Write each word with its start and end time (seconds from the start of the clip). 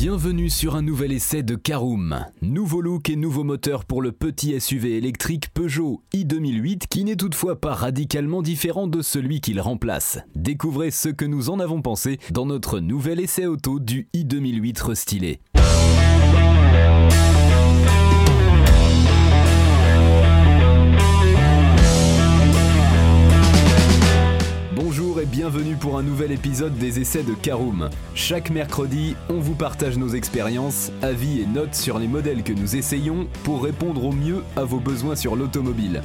Bienvenue 0.00 0.48
sur 0.48 0.76
un 0.76 0.82
nouvel 0.82 1.10
essai 1.10 1.42
de 1.42 1.56
Caroom. 1.56 2.24
Nouveau 2.40 2.80
look 2.80 3.10
et 3.10 3.16
nouveau 3.16 3.42
moteur 3.42 3.84
pour 3.84 4.00
le 4.00 4.12
petit 4.12 4.58
SUV 4.60 4.96
électrique 4.96 5.52
Peugeot 5.52 6.04
i2008 6.14 6.86
qui 6.88 7.02
n'est 7.02 7.16
toutefois 7.16 7.60
pas 7.60 7.74
radicalement 7.74 8.40
différent 8.40 8.86
de 8.86 9.02
celui 9.02 9.40
qu'il 9.40 9.60
remplace. 9.60 10.20
Découvrez 10.36 10.92
ce 10.92 11.08
que 11.08 11.24
nous 11.24 11.50
en 11.50 11.58
avons 11.58 11.82
pensé 11.82 12.20
dans 12.30 12.46
notre 12.46 12.78
nouvel 12.78 13.18
essai 13.18 13.46
auto 13.46 13.80
du 13.80 14.08
i2008 14.14 14.82
restylé. 14.84 15.40
Bienvenue 25.38 25.76
pour 25.76 25.96
un 25.96 26.02
nouvel 26.02 26.32
épisode 26.32 26.76
des 26.78 26.98
essais 26.98 27.22
de 27.22 27.32
Caroom. 27.32 27.90
Chaque 28.16 28.50
mercredi, 28.50 29.14
on 29.30 29.38
vous 29.38 29.54
partage 29.54 29.96
nos 29.96 30.08
expériences, 30.08 30.90
avis 31.00 31.40
et 31.40 31.46
notes 31.46 31.76
sur 31.76 32.00
les 32.00 32.08
modèles 32.08 32.42
que 32.42 32.52
nous 32.52 32.74
essayons 32.74 33.28
pour 33.44 33.62
répondre 33.62 34.04
au 34.04 34.10
mieux 34.10 34.42
à 34.56 34.64
vos 34.64 34.80
besoins 34.80 35.14
sur 35.14 35.36
l'automobile. 35.36 36.02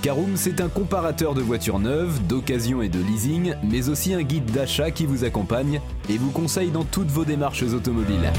Caroom, 0.00 0.36
c'est 0.36 0.60
un 0.60 0.68
comparateur 0.68 1.34
de 1.34 1.40
voitures 1.40 1.80
neuves, 1.80 2.24
d'occasion 2.28 2.80
et 2.80 2.88
de 2.88 3.00
leasing, 3.00 3.54
mais 3.64 3.88
aussi 3.88 4.14
un 4.14 4.22
guide 4.22 4.52
d'achat 4.52 4.92
qui 4.92 5.06
vous 5.06 5.24
accompagne 5.24 5.80
et 6.08 6.16
vous 6.16 6.30
conseille 6.30 6.70
dans 6.70 6.84
toutes 6.84 7.10
vos 7.10 7.24
démarches 7.24 7.64
automobiles. 7.64 8.30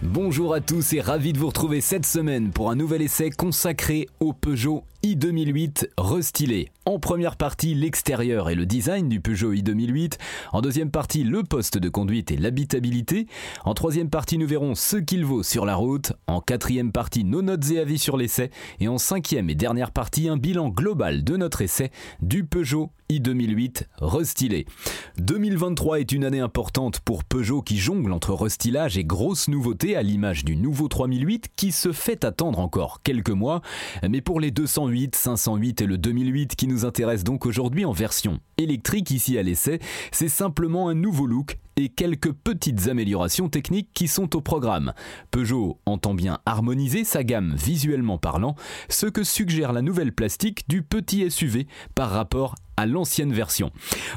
Bonjour 0.00 0.54
à 0.54 0.60
tous 0.60 0.92
et 0.92 1.00
ravi 1.00 1.32
de 1.32 1.38
vous 1.38 1.48
retrouver 1.48 1.80
cette 1.80 2.06
semaine 2.06 2.52
pour 2.52 2.70
un 2.70 2.76
nouvel 2.76 3.02
essai 3.02 3.30
consacré 3.30 4.08
au 4.20 4.32
Peugeot 4.32 4.84
i2008 5.14 5.90
restylé. 5.98 6.70
En 6.84 6.98
première 6.98 7.36
partie, 7.36 7.74
l'extérieur 7.74 8.50
et 8.50 8.54
le 8.54 8.66
design 8.66 9.08
du 9.08 9.20
Peugeot 9.20 9.52
i2008. 9.52 10.14
En 10.52 10.60
deuxième 10.60 10.90
partie, 10.90 11.22
le 11.22 11.44
poste 11.44 11.78
de 11.78 11.88
conduite 11.88 12.30
et 12.30 12.36
l'habitabilité. 12.36 13.26
En 13.64 13.74
troisième 13.74 14.10
partie, 14.10 14.38
nous 14.38 14.46
verrons 14.46 14.74
ce 14.74 14.96
qu'il 14.96 15.24
vaut 15.24 15.42
sur 15.42 15.64
la 15.64 15.76
route. 15.76 16.12
En 16.26 16.40
quatrième 16.40 16.92
partie, 16.92 17.24
nos 17.24 17.42
notes 17.42 17.70
et 17.70 17.78
avis 17.78 17.98
sur 17.98 18.16
l'essai. 18.16 18.50
Et 18.80 18.88
en 18.88 18.98
cinquième 18.98 19.50
et 19.50 19.54
dernière 19.54 19.92
partie, 19.92 20.28
un 20.28 20.36
bilan 20.36 20.68
global 20.68 21.22
de 21.22 21.36
notre 21.36 21.62
essai 21.62 21.90
du 22.20 22.44
Peugeot 22.44 22.90
i2008 23.10 23.84
restylé. 23.98 24.66
2023 25.18 26.00
est 26.00 26.12
une 26.12 26.24
année 26.24 26.40
importante 26.40 27.00
pour 27.00 27.24
Peugeot 27.24 27.62
qui 27.62 27.78
jongle 27.78 28.12
entre 28.12 28.34
restylage 28.34 28.98
et 28.98 29.04
grosses 29.04 29.48
nouveautés 29.48 29.96
à 29.96 30.02
l'image 30.02 30.44
du 30.44 30.56
nouveau 30.56 30.88
3008 30.88 31.50
qui 31.54 31.70
se 31.70 31.92
fait 31.92 32.24
attendre 32.24 32.58
encore 32.58 33.02
quelques 33.02 33.30
mois. 33.30 33.62
Mais 34.08 34.20
pour 34.20 34.40
les 34.40 34.50
208, 34.50 34.95
508 35.14 35.82
et 35.82 35.86
le 35.86 35.98
2008 35.98 36.56
qui 36.56 36.66
nous 36.66 36.76
nous 36.76 36.84
intéresse 36.84 37.24
donc 37.24 37.46
aujourd'hui 37.46 37.86
en 37.86 37.92
version 37.92 38.38
électrique 38.58 39.10
ici 39.10 39.38
à 39.38 39.42
l'essai, 39.42 39.78
c'est 40.12 40.28
simplement 40.28 40.88
un 40.88 40.94
nouveau 40.94 41.26
look 41.26 41.56
et 41.76 41.90
quelques 41.90 42.32
petites 42.32 42.88
améliorations 42.88 43.50
techniques 43.50 43.90
qui 43.92 44.08
sont 44.08 44.34
au 44.34 44.40
programme. 44.40 44.94
Peugeot 45.30 45.78
entend 45.84 46.14
bien 46.14 46.38
harmoniser 46.46 47.04
sa 47.04 47.22
gamme 47.22 47.54
visuellement 47.54 48.16
parlant, 48.16 48.56
ce 48.88 49.06
que 49.06 49.22
suggère 49.22 49.72
la 49.72 49.82
nouvelle 49.82 50.12
plastique 50.12 50.66
du 50.68 50.82
petit 50.82 51.30
SUV 51.30 51.66
par 51.94 52.10
rapport 52.10 52.54
à 52.76 52.86
l'ancienne 52.86 53.32
version. 53.32 53.70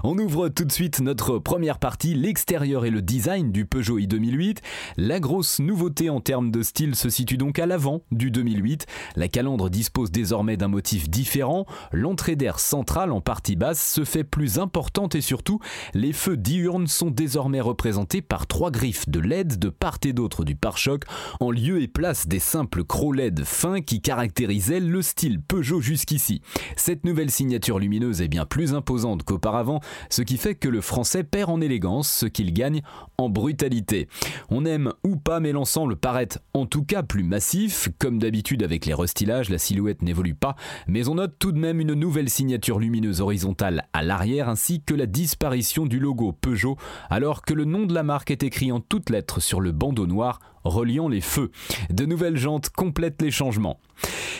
On 0.03 0.17
ouvre 0.17 0.49
tout 0.49 0.65
de 0.65 0.71
suite 0.71 0.99
notre 0.99 1.39
première 1.39 1.79
partie, 1.79 2.13
l'extérieur 2.13 2.85
et 2.85 2.89
le 2.89 3.01
design 3.01 3.51
du 3.51 3.65
Peugeot 3.65 3.99
i2008. 3.99 4.57
La 4.97 5.19
grosse 5.19 5.59
nouveauté 5.59 6.09
en 6.09 6.19
termes 6.19 6.51
de 6.51 6.61
style 6.61 6.95
se 6.95 7.09
situe 7.09 7.37
donc 7.37 7.57
à 7.57 7.65
l'avant 7.65 8.01
du 8.11 8.31
2008. 8.31 8.85
La 9.15 9.29
calandre 9.29 9.69
dispose 9.69 10.11
désormais 10.11 10.57
d'un 10.57 10.67
motif 10.67 11.09
différent, 11.09 11.65
l'entrée 11.93 12.35
d'air 12.35 12.59
centrale 12.59 13.11
en 13.11 13.21
partie 13.21 13.55
basse 13.55 13.93
se 13.93 14.03
fait 14.03 14.25
plus 14.25 14.59
importante 14.59 15.15
et 15.15 15.21
surtout, 15.21 15.59
les 15.93 16.13
feux 16.13 16.37
diurnes 16.37 16.87
sont 16.87 17.11
désormais 17.11 17.48
représentés 17.57 18.21
par 18.21 18.47
trois 18.47 18.71
griffes 18.71 19.09
de 19.09 19.19
LED 19.19 19.59
de 19.59 19.69
part 19.69 19.97
et 20.05 20.13
d'autre 20.13 20.43
du 20.45 20.55
pare-choc, 20.55 21.03
en 21.39 21.51
lieu 21.51 21.81
et 21.81 21.87
place 21.87 22.27
des 22.27 22.39
simples 22.39 22.83
crocs 22.83 23.15
LED 23.15 23.43
fins 23.43 23.81
qui 23.81 24.01
caractérisaient 24.01 24.79
le 24.79 25.01
style 25.01 25.41
Peugeot 25.41 25.81
jusqu'ici. 25.81 26.41
Cette 26.75 27.03
nouvelle 27.03 27.31
signature 27.31 27.79
lumineuse 27.79 28.21
est 28.21 28.27
bien 28.27 28.45
plus 28.45 28.73
imposante 28.73 29.23
qu'auparavant, 29.23 29.81
ce 30.09 30.21
qui 30.21 30.37
fait 30.37 30.55
que 30.55 30.69
le 30.69 30.81
français 30.81 31.23
perd 31.23 31.49
en 31.49 31.61
élégance 31.61 32.09
ce 32.09 32.25
qu'il 32.25 32.53
gagne 32.53 32.81
en 33.17 33.29
brutalité. 33.29 34.07
On 34.49 34.65
aime 34.65 34.93
ou 35.03 35.15
pas, 35.15 35.39
mais 35.39 35.51
l'ensemble 35.51 35.95
paraît 35.95 36.29
en 36.53 36.65
tout 36.65 36.83
cas 36.83 37.03
plus 37.03 37.23
massif. 37.23 37.89
Comme 37.99 38.19
d'habitude 38.19 38.63
avec 38.63 38.85
les 38.85 38.93
restylages, 38.93 39.49
la 39.49 39.57
silhouette 39.57 40.01
n'évolue 40.01 40.35
pas, 40.35 40.55
mais 40.87 41.07
on 41.07 41.15
note 41.15 41.35
tout 41.39 41.51
de 41.51 41.59
même 41.59 41.79
une 41.79 41.93
nouvelle 41.93 42.29
signature 42.29 42.79
lumineuse 42.79 43.21
horizontale 43.21 43.87
à 43.93 44.03
l'arrière 44.03 44.49
ainsi 44.49 44.81
que 44.81 44.93
la 44.93 45.05
disparition 45.05 45.85
du 45.85 45.99
logo 45.99 46.31
Peugeot 46.31 46.77
alors 47.09 47.38
que 47.41 47.53
le 47.53 47.65
nom 47.65 47.85
de 47.85 47.93
la 47.93 48.03
marque 48.03 48.31
est 48.31 48.43
écrit 48.43 48.71
en 48.71 48.79
toutes 48.79 49.09
lettres 49.09 49.39
sur 49.39 49.61
le 49.61 49.71
bandeau 49.71 50.07
noir 50.07 50.39
reliant 50.63 51.07
les 51.07 51.21
feux. 51.21 51.51
De 51.89 52.05
nouvelles 52.05 52.37
jantes 52.37 52.69
complètent 52.69 53.21
les 53.21 53.31
changements. 53.31 53.79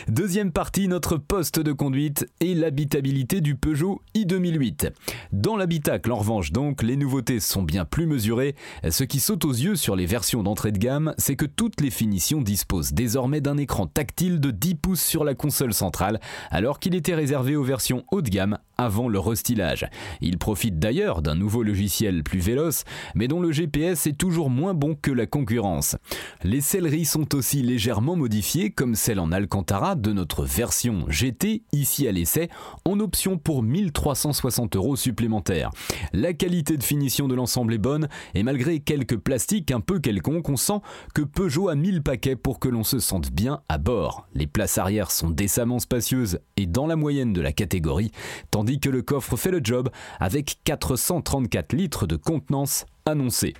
Deuxième 0.08 0.50
partie, 0.50 0.88
notre 0.88 1.16
poste 1.18 1.60
de 1.60 1.72
conduite 1.72 2.26
et 2.40 2.54
l'habitabilité 2.54 3.40
du 3.40 3.54
Peugeot 3.54 4.00
i2008. 4.14 4.90
Dans 5.32 5.56
l'habitacle, 5.56 6.10
en 6.12 6.16
revanche, 6.16 6.52
donc, 6.52 6.82
les 6.82 6.96
nouveautés 6.96 7.40
sont 7.40 7.62
bien 7.62 7.84
plus 7.84 8.06
mesurées. 8.06 8.54
Ce 8.88 9.04
qui 9.04 9.20
saute 9.20 9.44
aux 9.44 9.52
yeux 9.52 9.76
sur 9.76 9.96
les 9.96 10.06
versions 10.06 10.42
d'entrée 10.42 10.72
de 10.72 10.78
gamme, 10.78 11.14
c'est 11.18 11.36
que 11.36 11.44
toutes 11.44 11.80
les 11.80 11.90
finitions 11.90 12.40
disposent 12.40 12.92
désormais 12.92 13.40
d'un 13.40 13.58
écran 13.58 13.86
tactile 13.86 14.40
de 14.40 14.50
10 14.50 14.74
pouces 14.76 15.02
sur 15.02 15.22
la 15.22 15.34
console 15.34 15.74
centrale, 15.74 16.20
alors 16.50 16.80
qu'il 16.80 16.94
était 16.94 17.14
réservé 17.14 17.56
aux 17.56 17.64
versions 17.64 18.04
haut 18.10 18.22
de 18.22 18.30
gamme 18.30 18.58
avant 18.78 19.08
le 19.08 19.18
restylage. 19.18 19.86
Il 20.22 20.38
profite 20.38 20.78
d'ailleurs 20.78 21.20
d'un 21.20 21.34
nouveau 21.34 21.62
logiciel 21.62 22.22
plus 22.22 22.40
véloce, 22.40 22.84
mais 23.14 23.28
dont 23.28 23.40
le 23.40 23.52
GPS 23.52 24.06
est 24.06 24.16
toujours 24.16 24.48
moins 24.48 24.72
bon 24.72 24.96
que 25.00 25.10
la 25.10 25.26
concurrence. 25.26 25.96
Les 26.42 26.60
selleries 26.60 27.04
sont 27.04 27.34
aussi 27.34 27.62
légèrement 27.62 28.16
modifiées, 28.16 28.70
comme 28.70 28.94
celle 28.94 29.20
en 29.20 29.30
Alcantara 29.30 29.94
de 29.94 30.12
notre 30.12 30.44
version 30.44 31.04
GT, 31.08 31.64
ici 31.72 32.08
à 32.08 32.12
l'essai, 32.12 32.48
en 32.84 32.98
option 33.00 33.36
pour 33.36 33.62
1360 33.62 34.76
euros 34.76 34.96
supplémentaires. 34.96 35.70
La 36.12 36.32
qualité 36.32 36.76
de 36.76 36.82
finition 36.82 37.28
de 37.28 37.34
l'ensemble 37.34 37.74
est 37.74 37.78
bonne, 37.78 38.08
et 38.34 38.42
malgré 38.42 38.80
quelques 38.80 39.18
plastiques 39.18 39.70
un 39.70 39.80
peu 39.80 40.00
quelconques, 40.00 40.48
on 40.48 40.56
sent 40.56 40.80
que 41.14 41.22
Peugeot 41.22 41.68
a 41.68 41.74
mis 41.74 41.92
le 41.92 42.00
paquet 42.00 42.36
pour 42.36 42.58
que 42.58 42.68
l'on 42.68 42.84
se 42.84 42.98
sente 42.98 43.30
bien 43.30 43.60
à 43.68 43.78
bord. 43.78 44.26
Les 44.34 44.46
places 44.46 44.78
arrière 44.78 45.10
sont 45.10 45.30
décemment 45.30 45.78
spacieuses 45.78 46.40
et 46.56 46.66
dans 46.66 46.86
la 46.86 46.96
moyenne 46.96 47.32
de 47.32 47.40
la 47.40 47.52
catégorie, 47.52 48.12
tandis 48.50 48.80
que 48.80 48.90
le 48.90 49.02
coffre 49.02 49.36
fait 49.36 49.50
le 49.50 49.60
job 49.62 49.90
avec 50.18 50.58
434 50.64 51.72
litres 51.72 52.06
de 52.06 52.16
contenance 52.16 52.86
annoncé. 53.06 53.54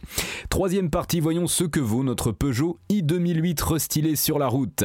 Troisième 0.48 0.90
partie, 0.90 1.20
voyons 1.20 1.46
ce 1.46 1.64
que 1.64 1.80
vaut 1.80 2.02
notre 2.02 2.32
Peugeot 2.32 2.78
i2008 2.90 3.62
restylé 3.62 4.16
sur 4.16 4.38
la 4.38 4.48
route. 4.48 4.84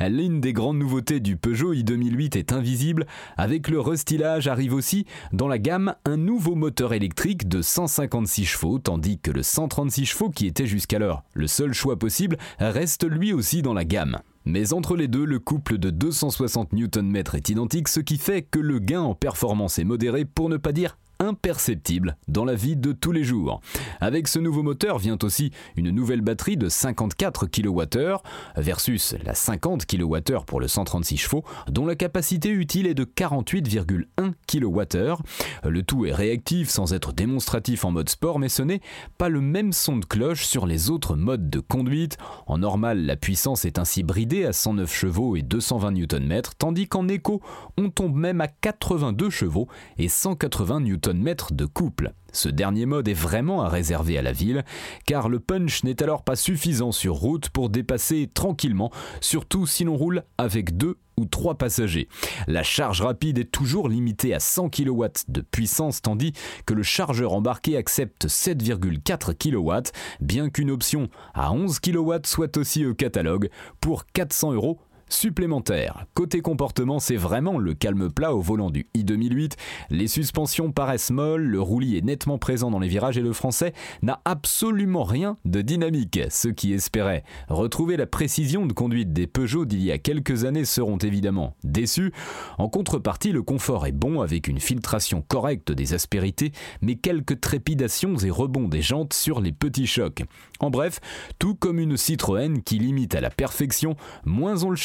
L'une 0.00 0.40
des 0.40 0.52
grandes 0.52 0.78
nouveautés 0.78 1.20
du 1.20 1.36
Peugeot 1.36 1.74
i2008 1.74 2.38
est 2.38 2.52
invisible. 2.52 3.06
Avec 3.36 3.68
le 3.68 3.80
restylage 3.80 4.48
arrive 4.48 4.74
aussi 4.74 5.06
dans 5.32 5.48
la 5.48 5.58
gamme 5.58 5.94
un 6.04 6.16
nouveau 6.16 6.54
moteur 6.54 6.92
électrique 6.92 7.48
de 7.48 7.62
156 7.62 8.44
chevaux, 8.44 8.78
tandis 8.78 9.18
que 9.18 9.30
le 9.30 9.42
136 9.42 10.06
chevaux 10.06 10.30
qui 10.30 10.46
était 10.46 10.66
jusqu'alors 10.66 11.24
le 11.34 11.46
seul 11.46 11.72
choix 11.72 11.98
possible 11.98 12.36
reste 12.58 13.08
lui 13.08 13.32
aussi 13.32 13.62
dans 13.62 13.74
la 13.74 13.84
gamme. 13.84 14.18
Mais 14.44 14.72
entre 14.72 14.96
les 14.96 15.08
deux, 15.08 15.24
le 15.24 15.38
couple 15.38 15.78
de 15.78 15.90
260 15.90 16.72
Nm 16.72 17.16
est 17.16 17.48
identique, 17.50 17.88
ce 17.88 18.00
qui 18.00 18.16
fait 18.16 18.42
que 18.42 18.58
le 18.58 18.78
gain 18.78 19.02
en 19.02 19.14
performance 19.14 19.78
est 19.78 19.84
modéré 19.84 20.24
pour 20.24 20.48
ne 20.48 20.56
pas 20.56 20.72
dire 20.72 20.96
imperceptible 21.20 22.16
dans 22.28 22.44
la 22.44 22.54
vie 22.54 22.76
de 22.76 22.92
tous 22.92 23.12
les 23.12 23.24
jours. 23.24 23.60
Avec 24.00 24.28
ce 24.28 24.38
nouveau 24.38 24.62
moteur 24.62 24.98
vient 24.98 25.18
aussi 25.22 25.50
une 25.76 25.90
nouvelle 25.90 26.20
batterie 26.20 26.56
de 26.56 26.68
54 26.68 27.46
kWh 27.46 28.16
versus 28.56 29.14
la 29.24 29.34
50 29.34 29.86
kWh 29.86 30.44
pour 30.46 30.60
le 30.60 30.68
136 30.68 31.16
chevaux 31.16 31.44
dont 31.68 31.86
la 31.86 31.96
capacité 31.96 32.50
utile 32.50 32.86
est 32.86 32.94
de 32.94 33.04
48,1 33.04 34.32
kWh. 34.46 35.22
Le 35.68 35.82
tout 35.82 36.06
est 36.06 36.14
réactif 36.14 36.68
sans 36.68 36.92
être 36.92 37.12
démonstratif 37.12 37.84
en 37.84 37.90
mode 37.90 38.08
sport 38.08 38.38
mais 38.38 38.48
ce 38.48 38.62
n'est 38.62 38.80
pas 39.18 39.28
le 39.28 39.40
même 39.40 39.72
son 39.72 39.96
de 39.96 40.04
cloche 40.04 40.44
sur 40.46 40.66
les 40.66 40.90
autres 40.90 41.16
modes 41.16 41.50
de 41.50 41.60
conduite. 41.60 42.16
En 42.46 42.58
normal, 42.58 43.04
la 43.04 43.16
puissance 43.16 43.64
est 43.64 43.78
ainsi 43.78 44.02
bridée 44.02 44.44
à 44.44 44.52
109 44.52 44.92
chevaux 44.92 45.36
et 45.36 45.42
220 45.42 45.92
Nm 45.92 46.42
tandis 46.58 46.88
qu'en 46.88 47.08
écho, 47.08 47.40
on 47.76 47.90
tombe 47.90 48.14
même 48.14 48.40
à 48.40 48.48
82 48.48 49.30
chevaux 49.30 49.68
et 49.96 50.08
180 50.08 50.80
Nm 50.80 51.07
de 51.12 51.64
couple. 51.64 52.12
Ce 52.32 52.48
dernier 52.48 52.84
mode 52.84 53.08
est 53.08 53.14
vraiment 53.14 53.62
à 53.62 53.68
réserver 53.68 54.18
à 54.18 54.22
la 54.22 54.32
ville, 54.32 54.64
car 55.06 55.28
le 55.28 55.40
punch 55.40 55.82
n'est 55.84 56.02
alors 56.02 56.22
pas 56.22 56.36
suffisant 56.36 56.92
sur 56.92 57.14
route 57.14 57.48
pour 57.48 57.70
dépasser 57.70 58.30
tranquillement, 58.32 58.90
surtout 59.20 59.66
si 59.66 59.84
l'on 59.84 59.96
roule 59.96 60.22
avec 60.36 60.76
deux 60.76 60.98
ou 61.16 61.24
trois 61.24 61.56
passagers. 61.56 62.08
La 62.46 62.62
charge 62.62 63.00
rapide 63.00 63.38
est 63.38 63.50
toujours 63.50 63.88
limitée 63.88 64.34
à 64.34 64.40
100 64.40 64.68
kW 64.68 65.04
de 65.28 65.40
puissance, 65.40 66.02
tandis 66.02 66.32
que 66.66 66.74
le 66.74 66.82
chargeur 66.82 67.32
embarqué 67.32 67.76
accepte 67.76 68.26
7,4 68.26 69.34
kW, 69.34 69.90
bien 70.20 70.50
qu'une 70.50 70.70
option 70.70 71.08
à 71.34 71.52
11 71.52 71.80
kW 71.80 72.12
soit 72.24 72.56
aussi 72.56 72.84
au 72.84 72.94
catalogue 72.94 73.48
pour 73.80 74.04
400 74.06 74.52
euros 74.52 74.78
supplémentaires. 75.08 76.06
Côté 76.14 76.40
comportement, 76.40 76.98
c'est 76.98 77.16
vraiment 77.16 77.58
le 77.58 77.74
calme 77.74 78.10
plat 78.10 78.34
au 78.34 78.40
volant 78.40 78.70
du 78.70 78.86
i2008. 78.94 79.52
Les 79.90 80.08
suspensions 80.08 80.72
paraissent 80.72 81.10
molles, 81.10 81.44
le 81.44 81.60
roulis 81.60 81.96
est 81.96 82.04
nettement 82.04 82.38
présent 82.38 82.70
dans 82.70 82.78
les 82.78 82.88
virages 82.88 83.18
et 83.18 83.22
le 83.22 83.32
français 83.32 83.72
n'a 84.02 84.20
absolument 84.24 85.04
rien 85.04 85.36
de 85.44 85.62
dynamique. 85.62 86.20
Ceux 86.30 86.52
qui 86.52 86.72
espéraient 86.72 87.24
retrouver 87.48 87.96
la 87.96 88.06
précision 88.06 88.66
de 88.66 88.72
conduite 88.72 89.12
des 89.12 89.26
Peugeot 89.26 89.64
d'il 89.64 89.82
y 89.82 89.92
a 89.92 89.98
quelques 89.98 90.44
années 90.44 90.64
seront 90.64 90.98
évidemment 90.98 91.54
déçus. 91.64 92.12
En 92.58 92.68
contrepartie, 92.68 93.32
le 93.32 93.42
confort 93.42 93.86
est 93.86 93.92
bon 93.92 94.20
avec 94.20 94.48
une 94.48 94.60
filtration 94.60 95.22
correcte 95.26 95.72
des 95.72 95.94
aspérités, 95.94 96.52
mais 96.82 96.96
quelques 96.96 97.40
trépidations 97.40 98.16
et 98.18 98.30
rebonds 98.30 98.68
des 98.68 98.82
jantes 98.82 99.12
sur 99.12 99.40
les 99.40 99.52
petits 99.52 99.86
chocs. 99.86 100.22
En 100.60 100.70
bref, 100.70 101.00
tout 101.38 101.54
comme 101.54 101.78
une 101.78 101.96
Citroën 101.96 102.62
qui 102.62 102.78
limite 102.78 103.14
à 103.14 103.20
la 103.20 103.30
perfection, 103.30 103.96
moins 104.24 104.62
on 104.64 104.70
le 104.70 104.76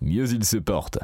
mieux 0.00 0.32
il 0.32 0.44
se 0.44 0.56
porte. 0.56 0.98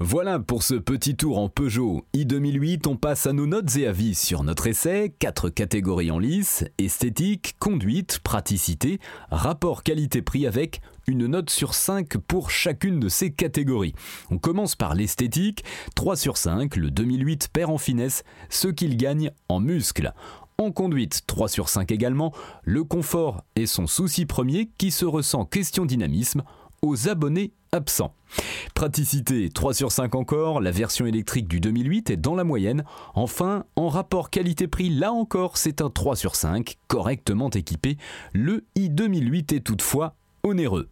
Voilà 0.00 0.38
pour 0.38 0.62
ce 0.62 0.74
petit 0.74 1.16
tour 1.16 1.38
en 1.38 1.48
Peugeot. 1.48 2.04
i2008, 2.14 2.86
on 2.88 2.96
passe 2.96 3.26
à 3.26 3.32
nos 3.32 3.46
notes 3.46 3.76
et 3.76 3.86
avis 3.86 4.14
sur 4.14 4.42
notre 4.42 4.66
essai, 4.66 5.14
quatre 5.18 5.48
catégories 5.48 6.10
en 6.10 6.18
lice, 6.18 6.64
esthétique, 6.78 7.56
conduite, 7.58 8.18
praticité, 8.22 8.98
rapport 9.30 9.82
qualité-prix 9.82 10.46
avec 10.46 10.80
une 11.06 11.26
note 11.26 11.50
sur 11.50 11.74
5 11.74 12.18
pour 12.18 12.50
chacune 12.50 13.00
de 13.00 13.08
ces 13.08 13.32
catégories. 13.32 13.94
On 14.30 14.38
commence 14.38 14.76
par 14.76 14.94
l'esthétique, 14.94 15.64
3 15.94 16.16
sur 16.16 16.36
5, 16.36 16.76
le 16.76 16.90
2008 16.90 17.48
perd 17.52 17.70
en 17.70 17.78
finesse 17.78 18.24
ce 18.50 18.68
qu'il 18.68 18.96
gagne 18.96 19.30
en 19.48 19.60
muscle. 19.60 20.12
En 20.58 20.70
conduite, 20.70 21.22
3 21.26 21.48
sur 21.48 21.68
5 21.68 21.90
également, 21.90 22.32
le 22.62 22.84
confort 22.84 23.44
est 23.56 23.66
son 23.66 23.86
souci 23.86 24.26
premier 24.26 24.70
qui 24.78 24.90
se 24.90 25.04
ressent. 25.04 25.44
Question 25.44 25.86
dynamisme 25.86 26.42
aux 26.82 27.08
abonnés 27.08 27.52
absents. 27.72 28.14
Praticité 28.74 29.48
3 29.48 29.74
sur 29.74 29.92
5 29.92 30.14
encore, 30.14 30.60
la 30.60 30.70
version 30.70 31.06
électrique 31.06 31.48
du 31.48 31.60
2008 31.60 32.10
est 32.10 32.16
dans 32.16 32.34
la 32.34 32.44
moyenne. 32.44 32.84
Enfin, 33.14 33.64
en 33.76 33.88
rapport 33.88 34.30
qualité-prix, 34.30 34.90
là 34.90 35.12
encore, 35.12 35.56
c'est 35.56 35.80
un 35.80 35.90
3 35.90 36.16
sur 36.16 36.34
5, 36.34 36.76
correctement 36.88 37.50
équipé. 37.50 37.96
Le 38.32 38.64
i2008 38.76 39.54
est 39.54 39.60
toutefois 39.60 40.16
onéreux. 40.42 40.88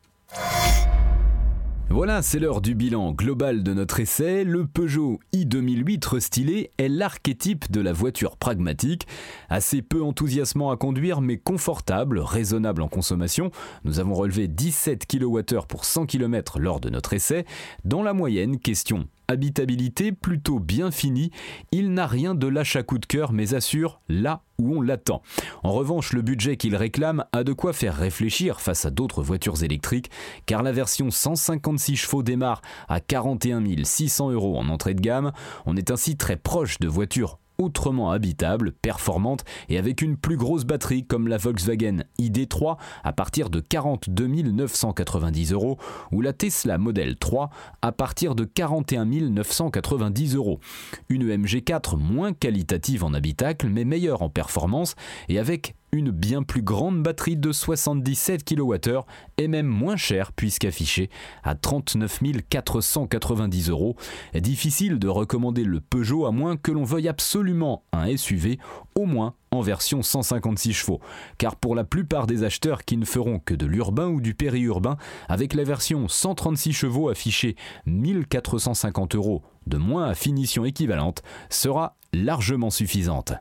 Voilà, 1.92 2.22
c'est 2.22 2.38
l'heure 2.38 2.60
du 2.60 2.76
bilan 2.76 3.10
global 3.10 3.64
de 3.64 3.74
notre 3.74 3.98
essai. 3.98 4.44
Le 4.44 4.64
Peugeot 4.64 5.18
i2008 5.34 6.06
restylé 6.06 6.70
est 6.78 6.88
l'archétype 6.88 7.68
de 7.72 7.80
la 7.80 7.92
voiture 7.92 8.36
pragmatique, 8.36 9.08
assez 9.48 9.82
peu 9.82 10.00
enthousiasmant 10.00 10.70
à 10.70 10.76
conduire 10.76 11.20
mais 11.20 11.36
confortable, 11.36 12.20
raisonnable 12.20 12.82
en 12.82 12.88
consommation. 12.88 13.50
Nous 13.82 13.98
avons 13.98 14.14
relevé 14.14 14.46
17 14.46 15.04
kWh 15.04 15.66
pour 15.68 15.84
100 15.84 16.06
km 16.06 16.60
lors 16.60 16.78
de 16.78 16.90
notre 16.90 17.12
essai. 17.12 17.44
Dans 17.84 18.04
la 18.04 18.12
moyenne, 18.12 18.60
question 18.60 19.08
habitabilité 19.30 20.12
plutôt 20.12 20.58
bien 20.58 20.90
finie, 20.90 21.30
il 21.72 21.92
n'a 21.94 22.06
rien 22.06 22.34
de 22.34 22.46
l'achat 22.46 22.82
coup 22.82 22.98
de 22.98 23.06
cœur 23.06 23.32
mais 23.32 23.54
assure 23.54 24.00
là 24.08 24.42
où 24.58 24.76
on 24.76 24.82
l'attend. 24.82 25.22
En 25.62 25.72
revanche, 25.72 26.12
le 26.12 26.22
budget 26.22 26.56
qu'il 26.56 26.76
réclame 26.76 27.24
a 27.32 27.44
de 27.44 27.52
quoi 27.52 27.72
faire 27.72 27.96
réfléchir 27.96 28.60
face 28.60 28.84
à 28.84 28.90
d'autres 28.90 29.22
voitures 29.22 29.62
électriques, 29.62 30.10
car 30.46 30.62
la 30.62 30.72
version 30.72 31.10
156 31.10 31.96
chevaux 31.96 32.22
démarre 32.22 32.60
à 32.88 33.00
41 33.00 33.62
600 33.82 34.30
euros 34.32 34.58
en 34.58 34.68
entrée 34.68 34.94
de 34.94 35.00
gamme. 35.00 35.32
On 35.64 35.76
est 35.76 35.90
ainsi 35.90 36.16
très 36.16 36.36
proche 36.36 36.78
de 36.78 36.88
voitures 36.88 37.38
autrement 37.60 38.10
habitable, 38.10 38.72
performante 38.72 39.44
et 39.68 39.78
avec 39.78 40.02
une 40.02 40.16
plus 40.16 40.36
grosse 40.36 40.64
batterie 40.64 41.06
comme 41.06 41.28
la 41.28 41.36
Volkswagen 41.36 42.04
ID3 42.18 42.76
à 43.04 43.12
partir 43.12 43.50
de 43.50 43.60
42 43.60 44.26
990 44.26 45.52
euros 45.52 45.78
ou 46.12 46.20
la 46.20 46.32
Tesla 46.32 46.78
Model 46.78 47.16
3 47.16 47.50
à 47.82 47.92
partir 47.92 48.34
de 48.34 48.44
41 48.44 49.04
990 49.04 50.34
euros. 50.36 50.60
Une 51.08 51.24
MG4 51.24 51.96
moins 51.98 52.32
qualitative 52.32 53.04
en 53.04 53.14
habitacle 53.14 53.68
mais 53.68 53.84
meilleure 53.84 54.22
en 54.22 54.28
performance 54.28 54.94
et 55.28 55.38
avec 55.38 55.74
une 55.92 56.10
bien 56.10 56.42
plus 56.42 56.62
grande 56.62 57.02
batterie 57.02 57.36
de 57.36 57.52
77 57.52 58.44
kWh 58.44 59.00
est 59.38 59.48
même 59.48 59.66
moins 59.66 59.96
chère 59.96 60.32
puisqu'affichée 60.32 61.10
à 61.42 61.54
39 61.54 62.20
490 62.48 63.70
euros. 63.70 63.96
Difficile 64.34 64.98
de 64.98 65.08
recommander 65.08 65.64
le 65.64 65.80
Peugeot 65.80 66.26
à 66.26 66.32
moins 66.32 66.56
que 66.56 66.72
l'on 66.72 66.84
veuille 66.84 67.08
absolument 67.08 67.84
un 67.92 68.16
SUV, 68.16 68.58
au 68.94 69.06
moins 69.06 69.34
en 69.50 69.60
version 69.60 70.02
156 70.02 70.72
chevaux. 70.72 71.00
Car 71.38 71.56
pour 71.56 71.74
la 71.74 71.84
plupart 71.84 72.26
des 72.26 72.44
acheteurs 72.44 72.84
qui 72.84 72.96
ne 72.96 73.04
feront 73.04 73.38
que 73.38 73.54
de 73.54 73.66
l'urbain 73.66 74.08
ou 74.08 74.20
du 74.20 74.34
périurbain, 74.34 74.96
avec 75.28 75.54
la 75.54 75.64
version 75.64 76.06
136 76.08 76.72
chevaux 76.72 77.08
affichée 77.08 77.56
1450 77.86 79.16
euros 79.16 79.42
de 79.66 79.76
moins 79.76 80.06
à 80.06 80.14
finition 80.14 80.64
équivalente, 80.64 81.22
sera 81.48 81.96
largement 82.12 82.70
suffisante. 82.70 83.34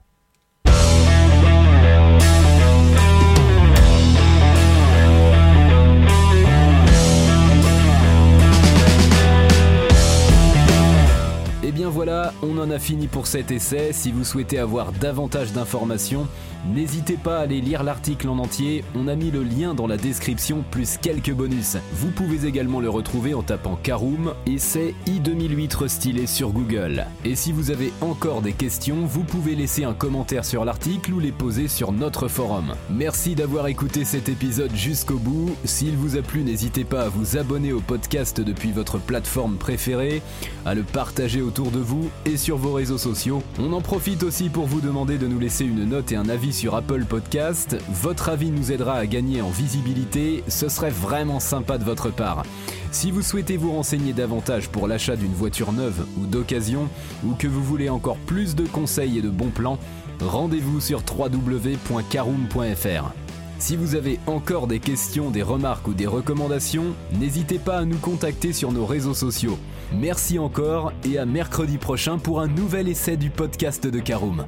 Voilà, 11.88 12.34
on 12.44 12.58
en 12.58 12.72
a 12.72 12.80
fini 12.80 13.08
pour 13.08 13.28
cet 13.28 13.52
essai. 13.52 13.92
Si 13.94 14.12
vous 14.12 14.24
souhaitez 14.24 14.60
avoir 14.60 14.92
davantage 14.92 15.54
d'informations, 15.54 16.28
n'hésitez 16.74 17.16
pas 17.16 17.38
à 17.38 17.42
aller 17.42 17.62
lire 17.62 17.84
l'article 17.84 18.28
en 18.28 18.40
entier. 18.40 18.84
On 18.96 19.08
a 19.08 19.16
mis 19.16 19.32
le 19.32 19.44
lien 19.44 19.74
dans 19.74 19.88
la 19.88 19.96
description 19.96 20.64
plus 20.72 20.98
quelques 20.98 21.32
bonus. 21.32 21.78
Vous 21.94 22.10
pouvez 22.10 22.48
également 22.48 22.80
le 22.80 22.90
retrouver 22.90 23.34
en 23.34 23.44
tapant 23.44 23.78
Caroom 23.82 24.34
essai 24.46 24.96
i2008 25.08 25.76
restylé 25.78 26.28
sur 26.28 26.50
Google. 26.50 27.06
Et 27.24 27.36
si 27.36 27.52
vous 27.52 27.72
avez 27.72 27.94
encore 28.02 28.42
des 28.42 28.54
questions, 28.54 29.06
vous 29.06 29.24
pouvez 29.24 29.56
laisser 29.56 29.84
un 29.84 29.94
commentaire 29.94 30.46
sur 30.46 30.66
l'article 30.66 31.14
ou 31.14 31.20
les 31.20 31.32
poser 31.32 31.68
sur 31.68 31.92
notre 31.92 32.28
forum. 32.28 32.74
Merci 32.90 33.36
d'avoir 33.36 33.68
écouté 33.68 34.06
cet 34.06 34.28
épisode 34.28 34.76
jusqu'au 34.76 35.18
bout. 35.18 35.56
S'il 35.66 35.96
vous 35.96 36.18
a 36.18 36.22
plu, 36.22 36.44
n'hésitez 36.44 36.84
pas 36.84 37.04
à 37.04 37.10
vous 37.10 37.38
abonner 37.38 37.74
au 37.74 37.80
podcast 37.80 38.42
depuis 38.42 38.72
votre 38.72 38.98
plateforme 38.98 39.58
préférée, 39.58 40.22
à 40.66 40.74
le 40.74 40.84
partager 40.84 41.42
de 41.72 41.80
vous 41.80 42.10
et 42.26 42.38
sur 42.38 42.58
vos 42.58 42.74
réseaux 42.74 42.98
sociaux. 42.98 43.42
On 43.60 43.74
en 43.74 43.82
profite 43.82 44.24
aussi 44.24 44.50
pour 44.50 44.66
vous 44.66 44.82
demander 44.82 45.18
de 45.18 45.28
nous 45.28 45.40
laisser 45.40 45.66
une 45.66 45.86
note 45.86 46.12
et 46.12 46.16
un 46.16 46.30
avis 46.30 46.54
sur 46.54 46.76
Apple 46.76 47.06
Podcast. 47.06 47.78
Votre 47.90 48.30
avis 48.30 48.52
nous 48.52 48.72
aidera 48.72 48.96
à 48.96 49.06
gagner 49.06 49.42
en 49.42 49.50
visibilité, 49.50 50.44
ce 50.48 50.70
serait 50.70 50.90
vraiment 50.90 51.40
sympa 51.40 51.78
de 51.78 51.84
votre 51.84 52.10
part. 52.10 52.44
Si 52.92 53.12
vous 53.12 53.22
souhaitez 53.22 53.58
vous 53.58 53.72
renseigner 53.72 54.14
davantage 54.14 54.70
pour 54.70 54.88
l'achat 54.88 55.16
d'une 55.16 55.34
voiture 55.34 55.72
neuve 55.72 56.06
ou 56.20 56.26
d'occasion, 56.26 56.90
ou 57.24 57.34
que 57.34 57.48
vous 57.48 57.64
voulez 57.64 57.90
encore 57.90 58.18
plus 58.18 58.56
de 58.56 58.66
conseils 58.66 59.20
et 59.20 59.22
de 59.22 59.30
bons 59.30 59.50
plans, 59.50 59.78
rendez-vous 60.20 60.82
sur 60.82 61.04
www.caroom.fr. 61.08 63.14
Si 63.60 63.76
vous 63.76 63.96
avez 63.96 64.20
encore 64.26 64.68
des 64.68 64.80
questions, 64.80 65.32
des 65.32 65.44
remarques 65.44 65.88
ou 65.88 65.94
des 65.94 66.08
recommandations, 66.08 66.96
n'hésitez 67.20 67.60
pas 67.60 67.80
à 67.80 67.86
nous 67.86 67.98
contacter 67.98 68.54
sur 68.54 68.72
nos 68.72 68.86
réseaux 68.86 69.14
sociaux. 69.14 69.60
Merci 69.92 70.38
encore 70.38 70.94
et 71.04 71.18
à 71.18 71.26
mercredi 71.26 71.78
prochain 71.78 72.20
pour 72.20 72.42
un 72.42 72.48
nouvel 72.48 72.88
essai 72.88 73.18
du 73.18 73.30
podcast 73.30 73.88
de 73.88 74.00
Caroom. 74.00 74.46